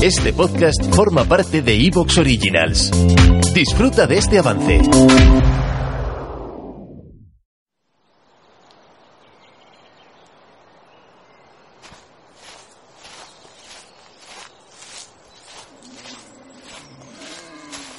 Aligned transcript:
Este 0.00 0.32
podcast 0.32 0.94
forma 0.94 1.24
parte 1.24 1.60
de 1.60 1.74
Evox 1.74 2.18
Originals. 2.18 2.92
Disfruta 3.52 4.06
de 4.06 4.18
este 4.18 4.38
avance. 4.38 4.80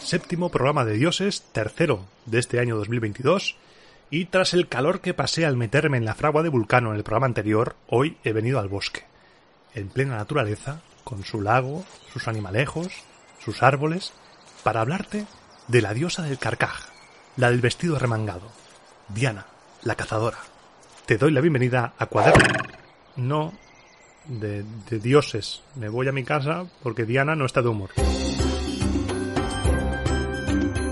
Séptimo 0.02 0.48
programa 0.48 0.86
de 0.86 0.94
dioses, 0.94 1.42
tercero 1.52 2.06
de 2.26 2.40
este 2.40 2.62
año 2.62 2.78
2022, 2.78 3.58
y 4.10 4.24
tras 4.26 4.54
el 4.54 4.70
calor 4.70 5.02
que 5.02 5.14
pasé 5.14 5.46
al 5.46 5.58
meterme 5.58 5.98
en 5.98 6.06
la 6.06 6.16
fragua 6.16 6.44
de 6.44 6.50
Vulcano 6.50 6.92
en 6.92 6.96
el 6.96 7.04
programa 7.04 7.26
anterior, 7.28 7.76
hoy 7.90 8.16
he 8.24 8.32
venido 8.32 8.60
al 8.60 8.70
bosque, 8.70 9.04
en 9.76 9.90
plena 9.90 10.16
naturaleza, 10.16 10.82
con 11.10 11.26
su 11.26 11.42
lago, 11.42 11.84
sus 12.14 12.28
animalejos, 12.28 12.88
sus 13.44 13.64
árboles, 13.64 14.14
para 14.62 14.82
hablarte 14.82 15.26
de 15.68 15.82
la 15.82 15.96
diosa 15.96 16.22
del 16.22 16.38
carcaj, 16.38 16.86
la 17.36 17.50
del 17.50 17.62
vestido 17.62 17.98
remangado, 17.98 18.52
Diana, 19.08 19.48
la 19.82 19.96
cazadora. 19.96 20.38
Te 21.08 21.18
doy 21.18 21.32
la 21.32 21.42
bienvenida 21.42 21.94
a 21.98 22.06
Cuaderno. 22.06 22.64
No 23.16 23.54
de, 24.26 24.64
de 24.88 25.00
dioses. 25.00 25.64
Me 25.76 25.90
voy 25.90 26.08
a 26.08 26.12
mi 26.12 26.24
casa 26.24 26.66
porque 26.84 27.06
Diana 27.06 27.36
no 27.36 27.48
está 27.48 27.64
de 27.64 27.70
humor. 27.70 27.90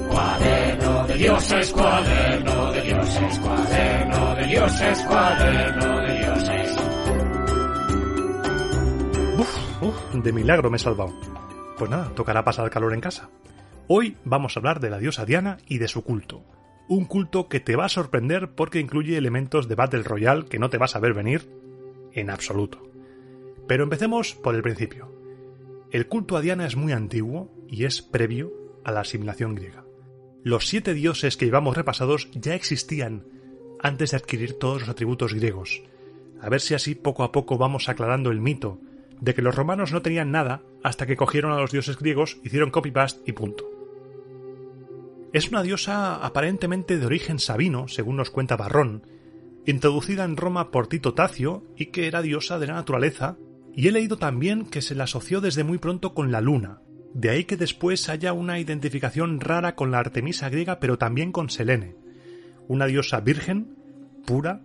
Cuaderno 0.09 1.07
de 1.07 1.13
dioses, 1.13 1.71
cuaderno 1.71 2.71
de 2.71 2.81
dioses, 2.81 3.39
cuaderno 3.39 4.35
de 4.35 4.47
dioses, 4.47 5.03
cuaderno 5.03 6.01
de 6.01 6.17
dioses. 6.17 6.86
De 10.13 10.33
milagro 10.33 10.69
me 10.69 10.77
he 10.77 10.79
salvado. 10.79 11.13
Pues 11.77 11.89
nada, 11.89 12.11
tocará 12.13 12.43
pasar 12.43 12.69
calor 12.69 12.93
en 12.93 12.99
casa. 12.99 13.29
Hoy 13.87 14.17
vamos 14.25 14.55
a 14.55 14.59
hablar 14.59 14.81
de 14.81 14.89
la 14.89 14.99
diosa 14.99 15.25
Diana 15.25 15.57
y 15.67 15.77
de 15.77 15.87
su 15.87 16.03
culto. 16.03 16.43
Un 16.89 17.05
culto 17.05 17.47
que 17.47 17.59
te 17.61 17.75
va 17.77 17.85
a 17.85 17.89
sorprender 17.89 18.51
porque 18.51 18.79
incluye 18.79 19.17
elementos 19.17 19.69
de 19.69 19.75
Battle 19.75 20.03
Royale 20.03 20.45
que 20.45 20.59
no 20.59 20.69
te 20.69 20.77
vas 20.77 20.95
a 20.95 20.99
ver 20.99 21.13
venir 21.13 21.49
en 22.11 22.29
absoluto. 22.29 22.83
Pero 23.67 23.83
empecemos 23.83 24.35
por 24.35 24.55
el 24.55 24.61
principio. 24.61 25.09
El 25.91 26.07
culto 26.07 26.35
a 26.35 26.41
Diana 26.41 26.65
es 26.65 26.75
muy 26.75 26.91
antiguo 26.91 27.49
y 27.69 27.85
es 27.85 28.01
previo 28.01 28.51
a 28.83 28.91
la 28.91 29.01
asimilación 29.01 29.55
griega. 29.55 29.85
Los 30.43 30.67
siete 30.67 30.93
dioses 30.93 31.37
que 31.37 31.45
llevamos 31.45 31.77
repasados 31.77 32.29
ya 32.33 32.55
existían 32.55 33.25
antes 33.81 34.11
de 34.11 34.17
adquirir 34.17 34.59
todos 34.59 34.81
los 34.81 34.89
atributos 34.89 35.33
griegos. 35.33 35.81
A 36.41 36.49
ver 36.49 36.59
si 36.59 36.73
así 36.73 36.93
poco 36.93 37.23
a 37.23 37.31
poco 37.31 37.57
vamos 37.57 37.87
aclarando 37.87 38.31
el 38.31 38.41
mito 38.41 38.81
de 39.21 39.33
que 39.33 39.41
los 39.41 39.55
romanos 39.55 39.91
no 39.91 40.01
tenían 40.01 40.31
nada 40.31 40.61
hasta 40.83 41.05
que 41.05 41.15
cogieron 41.15 41.51
a 41.51 41.59
los 41.59 41.71
dioses 41.71 41.97
griegos, 41.97 42.37
hicieron 42.43 42.71
copy-paste 42.71 43.23
y 43.25 43.33
punto. 43.33 43.65
Es 45.33 45.49
una 45.49 45.63
diosa 45.63 46.15
aparentemente 46.15 46.97
de 46.97 47.05
origen 47.05 47.39
sabino, 47.39 47.87
según 47.87 48.15
nos 48.15 48.29
cuenta 48.29 48.55
Barrón, 48.55 49.05
introducida 49.65 50.23
en 50.23 50.37
Roma 50.37 50.71
por 50.71 50.87
Tito 50.87 51.13
Tacio 51.13 51.65
y 51.75 51.87
que 51.87 52.07
era 52.07 52.21
diosa 52.21 52.59
de 52.59 52.67
la 52.67 52.75
naturaleza, 52.75 53.37
y 53.73 53.87
he 53.87 53.91
leído 53.91 54.17
también 54.17 54.65
que 54.65 54.81
se 54.81 54.95
la 54.95 55.03
asoció 55.03 55.41
desde 55.41 55.63
muy 55.63 55.77
pronto 55.77 56.13
con 56.13 56.31
la 56.31 56.41
luna, 56.41 56.81
de 57.13 57.29
ahí 57.29 57.43
que 57.43 57.57
después 57.57 58.09
haya 58.09 58.33
una 58.33 58.59
identificación 58.59 59.39
rara 59.39 59.75
con 59.75 59.91
la 59.91 59.99
Artemisa 59.99 60.49
griega, 60.49 60.79
pero 60.79 60.97
también 60.97 61.31
con 61.31 61.49
Selene, 61.49 61.95
una 62.67 62.85
diosa 62.85 63.19
virgen, 63.19 63.75
pura, 64.25 64.61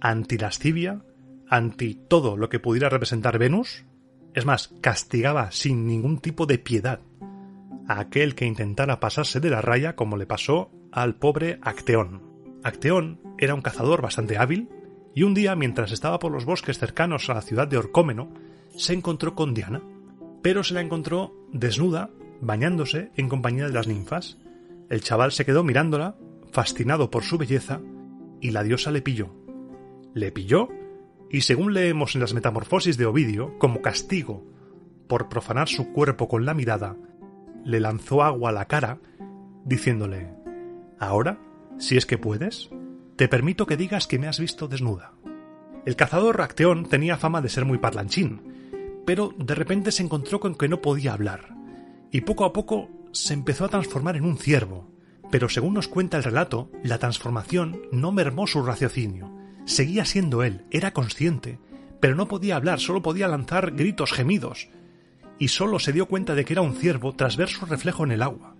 antilascivia, 0.00 1.02
anti 1.48 1.94
todo 1.94 2.36
lo 2.36 2.48
que 2.48 2.60
pudiera 2.60 2.88
representar 2.88 3.38
Venus, 3.38 3.84
es 4.34 4.44
más, 4.44 4.74
castigaba 4.80 5.50
sin 5.50 5.86
ningún 5.86 6.18
tipo 6.18 6.46
de 6.46 6.58
piedad 6.58 7.00
a 7.88 8.00
aquel 8.00 8.34
que 8.34 8.46
intentara 8.46 9.00
pasarse 9.00 9.40
de 9.40 9.50
la 9.50 9.62
raya 9.62 9.96
como 9.96 10.16
le 10.16 10.26
pasó 10.26 10.70
al 10.92 11.16
pobre 11.16 11.58
Acteón. 11.62 12.22
Acteón 12.62 13.20
era 13.38 13.54
un 13.54 13.62
cazador 13.62 14.02
bastante 14.02 14.38
hábil 14.38 14.68
y 15.14 15.22
un 15.22 15.34
día 15.34 15.54
mientras 15.54 15.92
estaba 15.92 16.18
por 16.18 16.32
los 16.32 16.44
bosques 16.44 16.78
cercanos 16.78 17.30
a 17.30 17.34
la 17.34 17.42
ciudad 17.42 17.68
de 17.68 17.78
Orcómeno 17.78 18.32
se 18.76 18.92
encontró 18.92 19.34
con 19.34 19.54
Diana, 19.54 19.82
pero 20.42 20.62
se 20.62 20.74
la 20.74 20.80
encontró 20.80 21.34
desnuda, 21.52 22.10
bañándose 22.40 23.10
en 23.16 23.28
compañía 23.28 23.66
de 23.66 23.72
las 23.72 23.86
ninfas. 23.86 24.38
El 24.90 25.00
chaval 25.00 25.32
se 25.32 25.46
quedó 25.46 25.64
mirándola, 25.64 26.16
fascinado 26.52 27.10
por 27.10 27.22
su 27.22 27.38
belleza, 27.38 27.80
y 28.40 28.50
la 28.50 28.62
diosa 28.62 28.90
le 28.90 29.00
pilló. 29.00 29.34
Le 30.12 30.30
pilló 30.32 30.68
y 31.30 31.42
según 31.42 31.74
leemos 31.74 32.14
en 32.14 32.20
las 32.20 32.34
Metamorfosis 32.34 32.96
de 32.96 33.06
Ovidio, 33.06 33.58
como 33.58 33.82
castigo 33.82 34.44
por 35.08 35.28
profanar 35.28 35.68
su 35.68 35.92
cuerpo 35.92 36.28
con 36.28 36.44
la 36.44 36.54
mirada, 36.54 36.96
le 37.64 37.80
lanzó 37.80 38.22
agua 38.22 38.50
a 38.50 38.52
la 38.52 38.66
cara, 38.66 38.98
diciéndole 39.64 40.28
Ahora, 40.98 41.38
si 41.78 41.96
es 41.96 42.06
que 42.06 42.18
puedes, 42.18 42.70
te 43.16 43.28
permito 43.28 43.66
que 43.66 43.76
digas 43.76 44.06
que 44.06 44.18
me 44.18 44.28
has 44.28 44.38
visto 44.38 44.68
desnuda. 44.68 45.12
El 45.84 45.96
cazador 45.96 46.40
Acteón 46.40 46.86
tenía 46.86 47.16
fama 47.16 47.40
de 47.40 47.48
ser 47.48 47.64
muy 47.64 47.78
parlanchín, 47.78 49.02
pero 49.04 49.32
de 49.38 49.54
repente 49.54 49.92
se 49.92 50.02
encontró 50.02 50.40
con 50.40 50.54
que 50.54 50.68
no 50.68 50.80
podía 50.80 51.12
hablar, 51.12 51.54
y 52.10 52.22
poco 52.22 52.44
a 52.44 52.52
poco 52.52 52.88
se 53.12 53.34
empezó 53.34 53.64
a 53.64 53.68
transformar 53.68 54.16
en 54.16 54.24
un 54.24 54.36
ciervo. 54.38 54.90
Pero 55.30 55.48
según 55.48 55.74
nos 55.74 55.88
cuenta 55.88 56.16
el 56.16 56.24
relato, 56.24 56.70
la 56.82 56.98
transformación 56.98 57.82
no 57.90 58.12
mermó 58.12 58.46
su 58.46 58.62
raciocinio, 58.62 59.35
Seguía 59.66 60.04
siendo 60.04 60.44
él, 60.44 60.64
era 60.70 60.92
consciente, 60.92 61.58
pero 62.00 62.14
no 62.14 62.28
podía 62.28 62.56
hablar, 62.56 62.78
solo 62.80 63.02
podía 63.02 63.28
lanzar 63.28 63.72
gritos 63.72 64.12
gemidos, 64.12 64.68
y 65.38 65.48
solo 65.48 65.80
se 65.80 65.92
dio 65.92 66.06
cuenta 66.06 66.34
de 66.36 66.44
que 66.44 66.52
era 66.52 66.62
un 66.62 66.76
ciervo 66.76 67.14
tras 67.14 67.36
ver 67.36 67.48
su 67.48 67.66
reflejo 67.66 68.04
en 68.04 68.12
el 68.12 68.22
agua. 68.22 68.54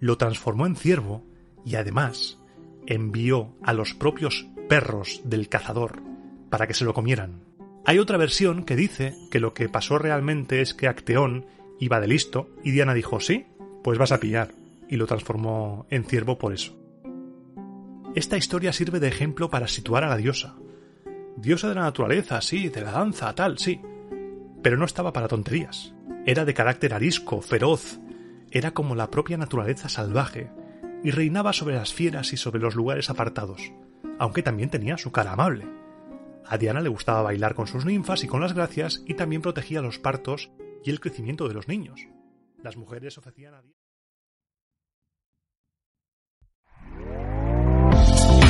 Lo 0.00 0.16
transformó 0.16 0.66
en 0.66 0.74
ciervo 0.74 1.22
y 1.66 1.74
además 1.76 2.38
envió 2.86 3.54
a 3.62 3.74
los 3.74 3.92
propios 3.92 4.46
perros 4.70 5.20
del 5.24 5.48
cazador 5.50 6.02
para 6.48 6.66
que 6.66 6.74
se 6.74 6.86
lo 6.86 6.94
comieran. 6.94 7.44
Hay 7.84 7.98
otra 7.98 8.16
versión 8.16 8.64
que 8.64 8.76
dice 8.76 9.14
que 9.30 9.38
lo 9.38 9.52
que 9.52 9.68
pasó 9.68 9.98
realmente 9.98 10.62
es 10.62 10.72
que 10.72 10.88
Acteón 10.88 11.44
iba 11.78 12.00
de 12.00 12.08
listo 12.08 12.48
y 12.64 12.70
Diana 12.70 12.94
dijo 12.94 13.20
sí, 13.20 13.44
pues 13.84 13.98
vas 13.98 14.12
a 14.12 14.18
pillar, 14.20 14.52
y 14.88 14.96
lo 14.96 15.06
transformó 15.06 15.86
en 15.90 16.04
ciervo 16.04 16.38
por 16.38 16.54
eso. 16.54 16.79
Esta 18.14 18.36
historia 18.36 18.72
sirve 18.72 18.98
de 18.98 19.06
ejemplo 19.06 19.50
para 19.50 19.68
situar 19.68 20.02
a 20.02 20.08
la 20.08 20.16
diosa. 20.16 20.56
Diosa 21.36 21.68
de 21.68 21.76
la 21.76 21.82
naturaleza, 21.82 22.40
sí, 22.40 22.68
de 22.68 22.80
la 22.80 22.90
danza, 22.90 23.32
tal, 23.36 23.56
sí. 23.58 23.80
Pero 24.62 24.76
no 24.76 24.84
estaba 24.84 25.12
para 25.12 25.28
tonterías. 25.28 25.94
Era 26.26 26.44
de 26.44 26.52
carácter 26.52 26.92
arisco, 26.92 27.40
feroz, 27.40 28.00
era 28.50 28.72
como 28.72 28.96
la 28.96 29.10
propia 29.10 29.36
naturaleza 29.36 29.88
salvaje, 29.88 30.50
y 31.04 31.12
reinaba 31.12 31.52
sobre 31.52 31.76
las 31.76 31.94
fieras 31.94 32.32
y 32.32 32.36
sobre 32.36 32.60
los 32.60 32.74
lugares 32.74 33.10
apartados, 33.10 33.72
aunque 34.18 34.42
también 34.42 34.70
tenía 34.70 34.98
su 34.98 35.12
cara 35.12 35.32
amable. 35.32 35.66
A 36.44 36.58
Diana 36.58 36.80
le 36.80 36.88
gustaba 36.88 37.22
bailar 37.22 37.54
con 37.54 37.68
sus 37.68 37.84
ninfas 37.84 38.24
y 38.24 38.26
con 38.26 38.40
las 38.40 38.54
gracias, 38.54 39.04
y 39.06 39.14
también 39.14 39.40
protegía 39.40 39.82
los 39.82 40.00
partos 40.00 40.50
y 40.84 40.90
el 40.90 40.98
crecimiento 40.98 41.46
de 41.46 41.54
los 41.54 41.68
niños. 41.68 42.08
Las 42.60 42.76
mujeres 42.76 43.16
ofrecían 43.18 43.54
a 43.54 43.62